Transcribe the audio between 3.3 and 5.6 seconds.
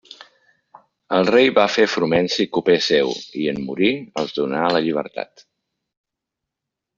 i, en morir, els donà la llibertat.